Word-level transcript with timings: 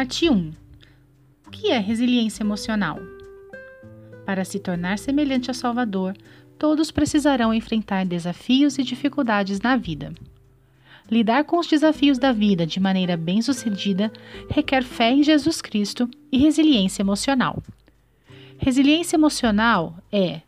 Parte 0.00 0.30
1. 0.30 0.52
O 1.46 1.50
que 1.50 1.70
é 1.70 1.78
resiliência 1.78 2.42
emocional? 2.42 2.98
Para 4.24 4.46
se 4.46 4.58
tornar 4.58 4.98
semelhante 4.98 5.50
a 5.50 5.54
Salvador, 5.54 6.16
todos 6.58 6.90
precisarão 6.90 7.52
enfrentar 7.52 8.06
desafios 8.06 8.78
e 8.78 8.82
dificuldades 8.82 9.60
na 9.60 9.76
vida. 9.76 10.14
Lidar 11.10 11.44
com 11.44 11.58
os 11.58 11.66
desafios 11.66 12.16
da 12.16 12.32
vida 12.32 12.66
de 12.66 12.80
maneira 12.80 13.14
bem-sucedida 13.14 14.10
requer 14.48 14.84
fé 14.84 15.10
em 15.10 15.22
Jesus 15.22 15.60
Cristo 15.60 16.08
e 16.32 16.38
resiliência 16.38 17.02
emocional. 17.02 17.62
Resiliência 18.56 19.16
emocional 19.16 19.98
é 20.10 20.40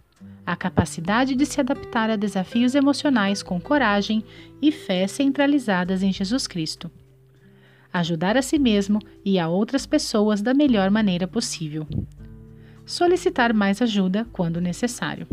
a 0.47 0.57
capacidade 0.57 1.35
de 1.35 1.45
se 1.45 1.61
adaptar 1.61 2.09
a 2.09 2.17
desafios 2.17 2.75
emocionais 2.75 3.43
com 3.43 3.61
coragem 3.61 4.25
e 4.63 4.73
fé 4.73 5.07
centralizadas 5.07 6.03
em 6.03 6.11
Jesus 6.11 6.47
Cristo. 6.47 6.91
Ajudar 7.93 8.37
a 8.37 8.43
si 8.43 8.59
mesmo 8.59 8.99
e 9.25 9.39
a 9.39 9.49
outras 9.49 9.85
pessoas 9.85 10.41
da 10.41 10.55
melhor 10.55 10.91
maneira 10.91 11.29
possível. 11.29 11.87
Solicitar 12.87 13.53
mais 13.53 13.83
ajuda 13.83 14.27
quando 14.33 14.61
necessário. 14.61 15.27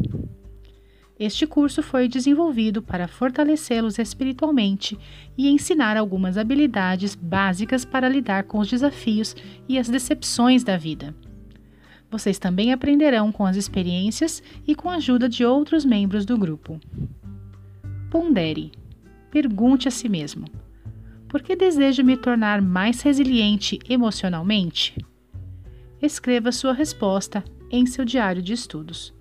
Este 1.20 1.45
curso 1.45 1.84
foi 1.84 2.08
desenvolvido 2.08 2.81
para 2.81 3.08
fortalecê-los 3.08 4.00
espiritualmente 4.00 4.98
e 5.38 5.50
ensinar 5.50 5.98
algumas 5.98 6.38
habilidades 6.38 7.14
básicas 7.14 7.84
para 7.84 8.08
lidar 8.08 8.44
com 8.44 8.59
os 8.59 8.70
desafios 8.70 9.36
e 9.67 9.78
as 9.78 9.89
decepções 9.89 10.64
da 10.64 10.78
vida. 10.78 11.14
Vocês 12.09 12.39
também 12.39 12.72
aprenderão 12.72 13.31
com 13.31 13.45
as 13.45 13.58
experiências 13.58 14.41
e 14.66 14.73
com 14.73 14.89
a 14.89 14.95
ajuda 14.95 15.28
de 15.28 15.45
outros 15.45 15.84
membros 15.84 16.26
do 16.26 16.38
grupo. 16.38 16.80
Pondere. 18.09 18.72
Pergunte 19.30 19.88
a 19.88 19.91
si 19.91 20.08
mesmo: 20.08 20.45
Por 21.30 21.44
que 21.44 21.55
desejo 21.55 22.03
me 22.03 22.17
tornar 22.17 22.59
mais 22.59 23.02
resiliente 23.03 23.77
emocionalmente? 23.88 24.95
Escreva 26.02 26.52
sua 26.52 26.73
resposta 26.73 27.44
em 27.69 27.86
seu 27.86 28.03
diário 28.03 28.41
de 28.41 28.52
estudos. 28.52 29.13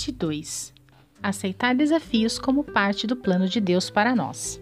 Parte 0.00 0.12
2 0.12 0.72
Aceitar 1.22 1.74
desafios 1.74 2.38
como 2.38 2.64
parte 2.64 3.06
do 3.06 3.14
plano 3.14 3.46
de 3.46 3.60
Deus 3.60 3.90
para 3.90 4.16
nós. 4.16 4.58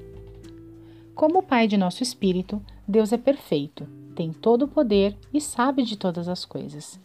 Como 1.15 1.45
Pai 1.45 1.69
de 1.69 1.77
nosso 1.77 2.03
espírito, 2.03 2.61
Deus 2.89 3.13
é 3.13 3.17
perfeito, 3.17 3.87
tem 4.17 4.33
todo 4.33 4.63
o 4.65 4.69
poder 4.69 5.17
e 5.33 5.41
sabe 5.41 5.85
de 5.85 5.97
todas 5.97 6.29
as 6.29 6.45
coisas. 6.45 6.99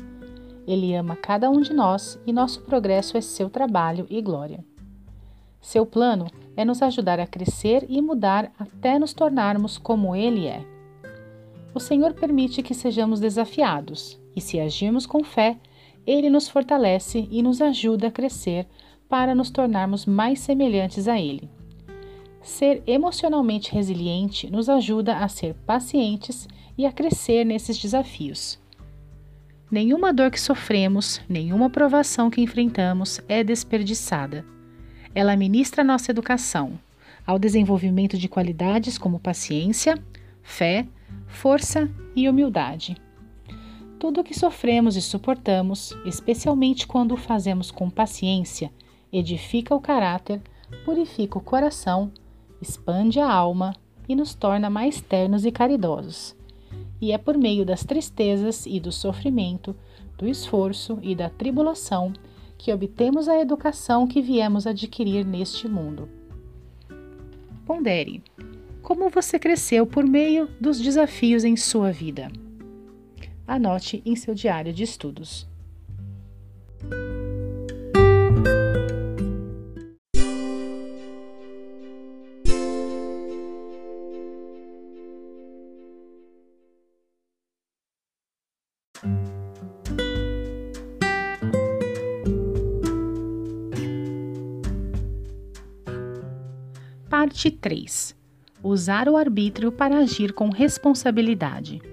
Ele 0.66 0.96
ama 0.96 1.16
cada 1.16 1.48
um 1.48 1.62
de 1.62 1.76
nós 1.76 2.20
e 2.26 2.34
nosso 2.34 2.62
progresso 2.62 3.18
é 3.18 3.22
seu 3.22 3.52
trabalho 3.52 4.08
e 4.10 4.20
glória. 4.20 4.66
Seu 5.62 5.86
plano 5.86 6.26
é 6.58 6.66
nos 6.66 6.82
ajudar 6.82 7.20
a 7.20 7.28
crescer 7.28 7.86
e 7.88 8.02
mudar 8.02 8.52
até 8.58 8.98
nos 8.98 9.14
tornarmos 9.14 9.78
como 9.78 10.16
Ele 10.16 10.48
é. 10.48 10.66
O 11.72 11.80
Senhor 11.80 12.16
permite 12.16 12.64
que 12.64 12.74
sejamos 12.74 13.20
desafiados, 13.20 14.20
e 14.36 14.42
se 14.42 14.60
agirmos 14.60 15.06
com 15.06 15.24
fé, 15.24 15.60
Ele 16.06 16.30
nos 16.30 16.48
fortalece 16.48 17.28
e 17.32 17.42
nos 17.42 17.62
ajuda 17.62 18.08
a 18.08 18.12
crescer 18.12 18.68
para 19.08 19.34
nos 19.34 19.50
tornarmos 19.50 20.06
mais 20.06 20.40
semelhantes 20.40 21.08
a 21.08 21.20
Ele. 21.20 21.50
Ser 22.42 22.84
emocionalmente 22.86 23.72
resiliente 23.74 24.50
nos 24.52 24.68
ajuda 24.68 25.18
a 25.18 25.28
ser 25.28 25.54
pacientes 25.66 26.48
e 26.78 26.86
a 26.86 26.92
crescer 26.92 27.46
nesses 27.46 27.78
desafios. 27.78 28.60
Nenhuma 29.72 30.14
dor 30.14 30.30
que 30.30 30.40
sofremos, 30.40 31.22
nenhuma 31.30 31.70
provação 31.70 32.30
que 32.30 32.42
enfrentamos 32.42 33.22
é 33.28 33.44
desperdiçada 33.44 34.46
ela 35.16 35.36
ministra 35.36 35.84
nossa 35.84 36.12
educação 36.12 36.80
ao 37.26 37.38
desenvolvimento 37.38 38.18
de 38.18 38.28
qualidades 38.28 38.98
como 38.98 39.20
paciência, 39.20 39.98
fé, 40.42 40.86
força 41.28 41.90
e 42.16 42.28
humildade. 42.28 42.98
Tudo 44.04 44.20
o 44.20 44.24
que 44.26 44.38
sofremos 44.38 44.98
e 44.98 45.02
suportamos, 45.02 45.96
especialmente 46.04 46.86
quando 46.86 47.14
o 47.14 47.18
fazemos 47.18 47.72
com 47.72 47.90
paciência, 47.90 48.70
edifica 49.14 49.74
o 49.74 49.80
caráter, 49.80 50.42
purifica 50.84 51.38
o 51.38 51.42
coração, 51.42 52.12
expande 52.62 53.22
a 53.22 53.32
alma 53.32 53.74
e 54.06 54.14
nos 54.14 54.36
torna 54.36 54.70
mais 54.70 55.00
ternos 55.00 55.46
e 55.46 55.54
caridosos. 55.54 56.36
E 57.00 57.14
é 57.14 57.18
por 57.18 57.38
meio 57.38 57.66
das 57.66 57.86
tristezas 57.86 58.66
e 58.66 58.78
do 58.78 58.92
sofrimento, 58.92 59.74
do 60.18 60.28
esforço 60.28 61.00
e 61.02 61.16
da 61.16 61.30
tribulação 61.30 62.12
que 62.58 62.74
obtemos 62.74 63.30
a 63.30 63.40
educação 63.40 64.06
que 64.06 64.22
viemos 64.22 64.68
adquirir 64.68 65.26
neste 65.26 65.66
mundo. 65.66 66.10
Pondere: 67.66 68.22
como 68.82 69.10
você 69.10 69.40
cresceu 69.40 69.88
por 69.88 70.06
meio 70.06 70.50
dos 70.60 70.78
desafios 70.78 71.46
em 71.46 71.56
sua 71.56 71.90
vida? 71.90 72.30
Anote 73.46 74.02
em 74.06 74.16
seu 74.16 74.34
diário 74.34 74.72
de 74.72 74.84
estudos. 74.84 75.48
Parte 97.10 97.52
3 97.52 98.16
Usar 98.64 99.10
o 99.10 99.18
arbítrio 99.18 99.72
para 99.72 99.98
agir 99.98 100.34
com 100.34 100.50
responsabilidade. 100.50 101.93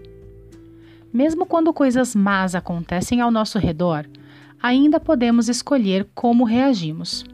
Mesmo 1.13 1.45
quando 1.45 1.73
coisas 1.73 2.15
más 2.15 2.55
acontecem 2.55 3.21
ao 3.21 3.31
nosso 3.31 3.59
redor, 3.59 4.09
ainda 4.63 5.01
podemos 5.01 5.49
escolher 5.49 6.09
como 6.15 6.45
reagimos. 6.45 7.25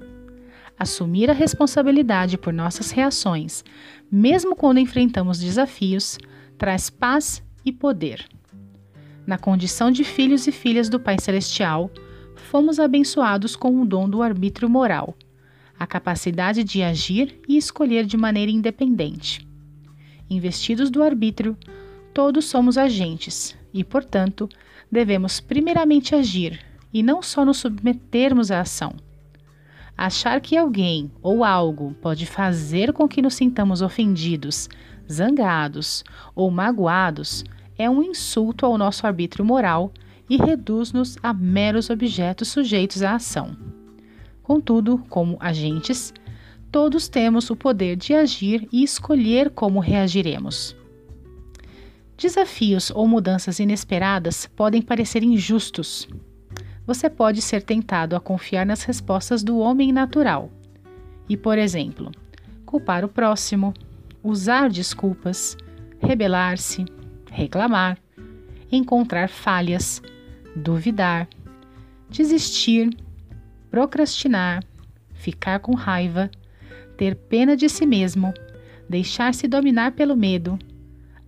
Assumir 0.79 1.31
a 1.31 1.35
responsabilidade 1.35 2.39
por 2.39 2.53
nossas 2.53 2.91
reações, 2.91 3.65
mesmo 4.11 4.55
quando 4.57 4.79
enfrentamos 4.79 5.39
desafios, 5.39 6.19
traz 6.57 6.89
paz 6.89 7.43
e 7.65 7.73
poder. 7.73 8.27
Na 9.27 9.37
condição 9.37 9.91
de 9.91 10.05
filhos 10.05 10.47
e 10.47 10.53
filhas 10.53 10.89
do 10.89 11.01
Pai 11.01 11.17
Celestial, 11.21 11.91
fomos 12.35 12.79
abençoados 12.79 13.57
com 13.57 13.81
o 13.81 13.87
dom 13.87 14.09
do 14.09 14.23
arbítrio 14.23 14.69
moral 14.69 15.17
a 15.79 15.87
capacidade 15.87 16.65
de 16.65 16.83
agir 16.83 17.39
e 17.47 17.57
escolher 17.57 18.07
de 18.07 18.17
maneira 18.17 18.51
independente. 18.51 19.47
Investidos 20.29 20.91
do 20.91 21.03
arbítrio, 21.03 21.57
todos 22.15 22.47
somos 22.47 22.79
agentes 22.79 23.57
e, 23.77 23.85
portanto, 23.85 24.49
devemos 24.91 25.39
primeiramente 25.39 26.15
agir 26.15 26.61
e 26.93 27.03
não 27.03 27.23
só 27.23 27.45
nos 27.45 27.59
submetermos 27.59 28.51
à 28.51 28.61
ação. 28.61 28.95
Achar 29.97 30.41
que 30.41 30.57
alguém 30.57 31.11
ou 31.23 31.45
algo 31.45 31.95
pode 32.01 32.27
fazer 32.27 32.93
com 32.93 33.07
que 33.07 33.23
nos 33.23 33.35
sintamos 33.35 33.83
ofendidos, 33.83 34.69
zangados 35.11 36.05
ou 36.35 36.51
magoados 36.51 37.45
é 37.79 37.89
um 37.89 38.03
insulto 38.03 38.67
ao 38.67 38.77
nosso 38.79 39.07
arbítrio 39.07 39.45
moral 39.45 39.93
e 40.29 40.37
reduz-nos 40.37 41.17
a 41.23 41.33
meros 41.33 41.89
objetos 41.91 42.49
sujeitos 42.49 43.03
à 43.03 43.15
ação. 43.15 43.57
Contudo, 44.43 44.99
como 45.09 45.37
agentes, 45.41 46.13
todos 46.71 47.09
temos 47.09 47.51
o 47.51 47.57
poder 47.57 47.97
de 47.97 48.15
agir 48.15 48.69
e 48.73 48.83
escolher 48.83 49.51
como 49.51 49.81
reagiremos. 49.81 50.77
Desafios 52.17 52.91
ou 52.91 53.07
mudanças 53.07 53.59
inesperadas 53.59 54.47
podem 54.47 54.81
parecer 54.81 55.23
injustos. 55.23 56.09
Você 56.87 57.11
pode 57.11 57.43
ser 57.43 57.63
tentado 57.63 58.17
a 58.17 58.21
confiar 58.21 58.65
nas 58.65 58.83
respostas 58.83 59.43
do 59.43 59.59
homem 59.59 59.93
natural 59.93 60.51
e, 61.29 61.37
por 61.37 61.59
exemplo, 61.59 62.13
culpar 62.65 63.05
o 63.05 63.09
próximo, 63.09 63.75
usar 64.23 64.71
desculpas, 64.71 65.57
rebelar-se, 65.99 66.85
reclamar, 67.31 67.99
encontrar 68.71 69.29
falhas, 69.29 70.01
duvidar, 70.55 71.29
desistir 72.09 72.91
procrastinar, 73.77 74.65
ficar 75.13 75.59
com 75.61 75.75
raiva, 75.75 76.31
ter 76.97 77.15
pena 77.15 77.55
de 77.55 77.69
si 77.69 77.85
mesmo, 77.85 78.33
deixar-se 78.89 79.47
dominar 79.47 79.93
pelo 79.93 80.17
medo, 80.17 80.59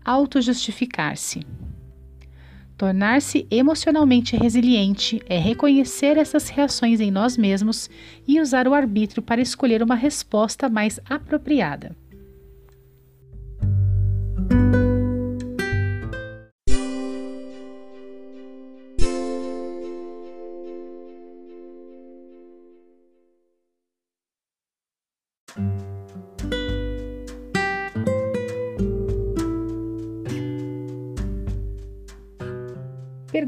auto-justificar-se. 0.09 1.47
Tornar-se 2.79 3.47
emocionalmente 3.51 4.37
resiliente 4.37 5.21
é 5.29 5.39
reconhecer 5.39 6.17
essas 6.17 6.49
reações 6.49 6.99
em 6.99 7.11
nós 7.11 7.37
mesmos 7.37 7.91
e 8.27 8.41
usar 8.41 8.67
o 8.67 8.73
arbítrio 8.73 9.23
para 9.23 9.43
escolher 9.43 9.83
uma 9.83 9.95
resposta 9.95 10.67
mais 10.67 10.99
apropriada. 11.11 11.95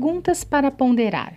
Perguntas 0.00 0.43
para 0.43 0.70
ponderar. 0.70 1.37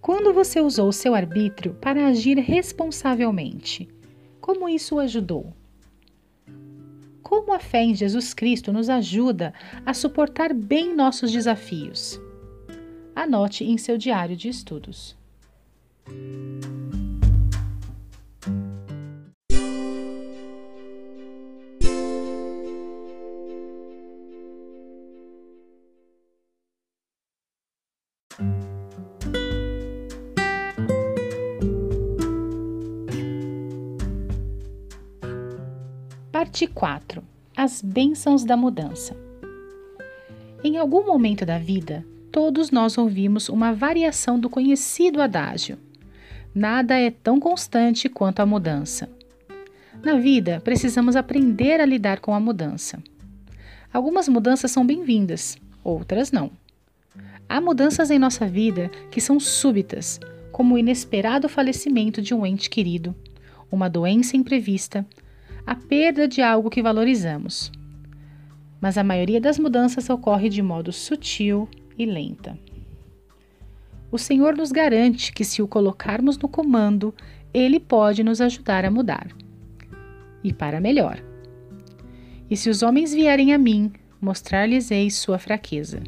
Quando 0.00 0.34
você 0.34 0.60
usou 0.60 0.90
seu 0.90 1.14
arbítrio 1.14 1.74
para 1.74 2.08
agir 2.08 2.36
responsavelmente, 2.36 3.88
como 4.40 4.68
isso 4.68 4.96
o 4.96 4.98
ajudou? 4.98 5.54
Como 7.22 7.54
a 7.54 7.60
fé 7.60 7.84
em 7.84 7.94
Jesus 7.94 8.34
Cristo 8.34 8.72
nos 8.72 8.90
ajuda 8.90 9.54
a 9.86 9.94
suportar 9.94 10.52
bem 10.52 10.92
nossos 10.92 11.30
desafios? 11.30 12.20
Anote 13.14 13.62
em 13.62 13.78
seu 13.78 13.96
diário 13.96 14.36
de 14.36 14.48
estudos. 14.48 15.16
Parte 36.52 36.66
4 36.66 37.24
As 37.56 37.80
bênçãos 37.80 38.44
da 38.44 38.58
mudança. 38.58 39.16
Em 40.62 40.76
algum 40.76 41.06
momento 41.06 41.46
da 41.46 41.56
vida, 41.56 42.04
todos 42.30 42.70
nós 42.70 42.98
ouvimos 42.98 43.48
uma 43.48 43.72
variação 43.72 44.38
do 44.38 44.50
conhecido 44.50 45.22
adágio: 45.22 45.78
Nada 46.54 47.00
é 47.00 47.10
tão 47.10 47.40
constante 47.40 48.06
quanto 48.06 48.40
a 48.40 48.46
mudança. 48.46 49.08
Na 50.04 50.16
vida, 50.18 50.60
precisamos 50.62 51.16
aprender 51.16 51.80
a 51.80 51.86
lidar 51.86 52.20
com 52.20 52.34
a 52.34 52.40
mudança. 52.40 53.02
Algumas 53.90 54.28
mudanças 54.28 54.70
são 54.70 54.84
bem-vindas, 54.84 55.56
outras 55.82 56.30
não. 56.30 56.50
Há 57.48 57.62
mudanças 57.62 58.10
em 58.10 58.18
nossa 58.18 58.46
vida 58.46 58.90
que 59.10 59.22
são 59.22 59.40
súbitas, 59.40 60.20
como 60.52 60.74
o 60.74 60.78
inesperado 60.78 61.48
falecimento 61.48 62.20
de 62.20 62.34
um 62.34 62.44
ente 62.44 62.68
querido, 62.68 63.16
uma 63.70 63.88
doença 63.88 64.36
imprevista, 64.36 65.06
a 65.66 65.74
perda 65.74 66.26
de 66.26 66.42
algo 66.42 66.70
que 66.70 66.82
valorizamos. 66.82 67.70
Mas 68.80 68.98
a 68.98 69.04
maioria 69.04 69.40
das 69.40 69.58
mudanças 69.58 70.10
ocorre 70.10 70.48
de 70.48 70.62
modo 70.62 70.92
sutil 70.92 71.68
e 71.96 72.04
lenta. 72.04 72.58
O 74.10 74.18
Senhor 74.18 74.56
nos 74.56 74.72
garante 74.72 75.32
que, 75.32 75.44
se 75.44 75.62
o 75.62 75.68
colocarmos 75.68 76.36
no 76.36 76.48
comando, 76.48 77.14
Ele 77.54 77.80
pode 77.80 78.22
nos 78.22 78.40
ajudar 78.40 78.84
a 78.84 78.90
mudar. 78.90 79.28
E 80.44 80.52
para 80.52 80.80
melhor. 80.80 81.22
E 82.50 82.56
se 82.56 82.68
os 82.68 82.82
homens 82.82 83.14
vierem 83.14 83.54
a 83.54 83.58
mim, 83.58 83.92
mostrar-lhes-ei 84.20 85.10
sua 85.10 85.38
fraqueza. 85.38 86.02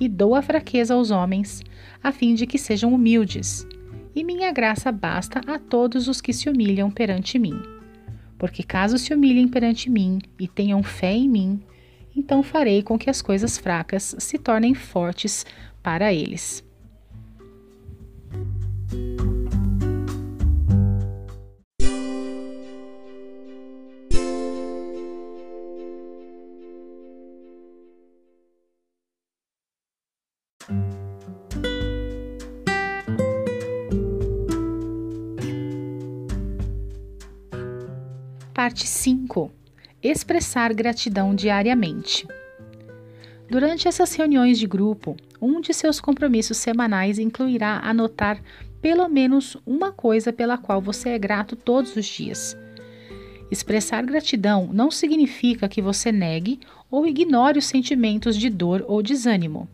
E 0.00 0.08
dou 0.08 0.34
a 0.34 0.42
fraqueza 0.42 0.94
aos 0.94 1.10
homens, 1.10 1.62
a 2.02 2.10
fim 2.10 2.34
de 2.34 2.46
que 2.46 2.58
sejam 2.58 2.92
humildes. 2.92 3.66
E 4.14 4.24
minha 4.24 4.50
graça 4.50 4.90
basta 4.90 5.40
a 5.46 5.58
todos 5.58 6.08
os 6.08 6.20
que 6.20 6.32
se 6.32 6.48
humilham 6.48 6.90
perante 6.90 7.38
mim. 7.38 7.79
Porque 8.40 8.62
caso 8.62 8.96
se 8.96 9.12
humilhem 9.12 9.46
perante 9.46 9.90
mim 9.90 10.18
e 10.38 10.48
tenham 10.48 10.82
fé 10.82 11.12
em 11.12 11.28
mim, 11.28 11.60
então 12.16 12.42
farei 12.42 12.82
com 12.82 12.98
que 12.98 13.10
as 13.10 13.20
coisas 13.20 13.58
fracas 13.58 14.16
se 14.18 14.38
tornem 14.38 14.72
fortes 14.72 15.44
para 15.82 16.10
eles. 16.10 16.64
Parte 38.60 38.86
5 38.86 39.50
Expressar 40.02 40.74
gratidão 40.74 41.34
diariamente. 41.34 42.28
Durante 43.48 43.88
essas 43.88 44.14
reuniões 44.14 44.58
de 44.58 44.66
grupo, 44.66 45.16
um 45.40 45.62
de 45.62 45.72
seus 45.72 45.98
compromissos 45.98 46.58
semanais 46.58 47.18
incluirá 47.18 47.80
anotar 47.82 48.38
pelo 48.82 49.08
menos 49.08 49.56
uma 49.64 49.90
coisa 49.90 50.30
pela 50.30 50.58
qual 50.58 50.78
você 50.78 51.08
é 51.08 51.18
grato 51.18 51.56
todos 51.56 51.96
os 51.96 52.04
dias. 52.04 52.54
Expressar 53.50 54.04
gratidão 54.04 54.68
não 54.70 54.90
significa 54.90 55.66
que 55.66 55.80
você 55.80 56.12
negue 56.12 56.60
ou 56.90 57.06
ignore 57.06 57.58
os 57.58 57.64
sentimentos 57.64 58.36
de 58.36 58.50
dor 58.50 58.84
ou 58.86 59.02
desânimo. 59.02 59.66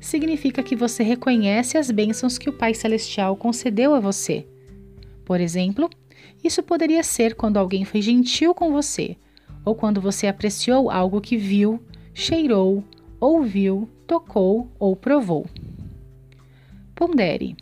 Significa 0.00 0.60
que 0.60 0.74
você 0.74 1.04
reconhece 1.04 1.78
as 1.78 1.88
bênçãos 1.92 2.36
que 2.36 2.50
o 2.50 2.52
Pai 2.52 2.74
Celestial 2.74 3.36
concedeu 3.36 3.94
a 3.94 4.00
você. 4.00 4.44
Por 5.24 5.40
exemplo, 5.40 5.88
isso 6.42 6.62
poderia 6.62 7.02
ser 7.02 7.34
quando 7.34 7.56
alguém 7.56 7.84
foi 7.84 8.00
gentil 8.00 8.54
com 8.54 8.72
você, 8.72 9.16
ou 9.64 9.74
quando 9.74 10.00
você 10.00 10.26
apreciou 10.26 10.90
algo 10.90 11.20
que 11.20 11.36
viu, 11.36 11.82
cheirou, 12.14 12.84
ouviu, 13.20 13.88
tocou 14.06 14.70
ou 14.78 14.96
provou. 14.96 15.46
Pondere. 16.94 17.56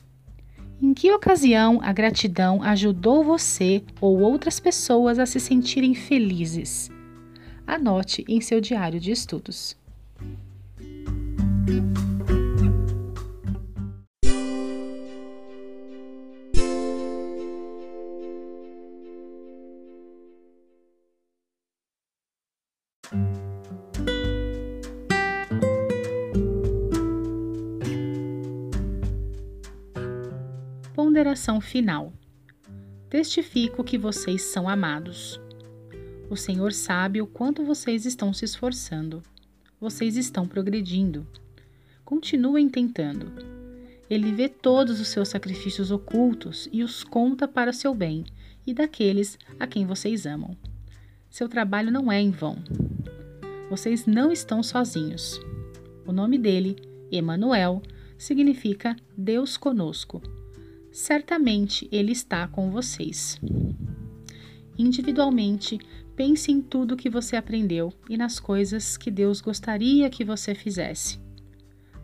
Em 0.80 0.92
que 0.92 1.10
ocasião 1.10 1.80
a 1.82 1.92
gratidão 1.92 2.62
ajudou 2.62 3.24
você 3.24 3.82
ou 4.00 4.20
outras 4.20 4.60
pessoas 4.60 5.18
a 5.18 5.26
se 5.26 5.40
sentirem 5.40 5.94
felizes? 5.94 6.90
Anote 7.66 8.24
em 8.28 8.40
seu 8.40 8.60
diário 8.60 9.00
de 9.00 9.10
estudos. 9.10 9.76
Ponderação 31.16 31.62
final. 31.62 32.12
Testifico 33.08 33.82
que 33.82 33.96
vocês 33.96 34.42
são 34.42 34.68
amados. 34.68 35.40
O 36.28 36.36
Senhor 36.36 36.74
sabe 36.74 37.22
o 37.22 37.26
quanto 37.26 37.64
vocês 37.64 38.04
estão 38.04 38.34
se 38.34 38.44
esforçando. 38.44 39.22
Vocês 39.80 40.18
estão 40.18 40.46
progredindo. 40.46 41.26
Continuem 42.04 42.68
tentando. 42.68 43.32
Ele 44.10 44.30
vê 44.30 44.46
todos 44.46 45.00
os 45.00 45.08
seus 45.08 45.30
sacrifícios 45.30 45.90
ocultos 45.90 46.68
e 46.70 46.82
os 46.82 47.02
conta 47.02 47.48
para 47.48 47.72
seu 47.72 47.94
bem 47.94 48.26
e 48.66 48.74
daqueles 48.74 49.38
a 49.58 49.66
quem 49.66 49.86
vocês 49.86 50.26
amam. 50.26 50.54
Seu 51.30 51.48
trabalho 51.48 51.90
não 51.90 52.12
é 52.12 52.20
em 52.20 52.30
vão. 52.30 52.58
Vocês 53.70 54.04
não 54.04 54.30
estão 54.30 54.62
sozinhos. 54.62 55.40
O 56.06 56.12
nome 56.12 56.36
dele, 56.36 56.76
Emanuel, 57.10 57.80
significa 58.18 58.94
Deus 59.16 59.56
conosco 59.56 60.20
certamente 60.96 61.86
Ele 61.92 62.12
está 62.12 62.48
com 62.48 62.70
vocês. 62.70 63.38
Individualmente, 64.78 65.78
pense 66.16 66.50
em 66.50 66.62
tudo 66.62 66.96
que 66.96 67.10
você 67.10 67.36
aprendeu 67.36 67.92
e 68.08 68.16
nas 68.16 68.40
coisas 68.40 68.96
que 68.96 69.10
Deus 69.10 69.42
gostaria 69.42 70.08
que 70.08 70.24
você 70.24 70.54
fizesse. 70.54 71.20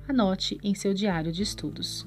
Anote 0.07 0.59
em 0.63 0.75
seu 0.75 0.93
diário 0.93 1.33
de 1.33 1.43
estudos. 1.43 2.07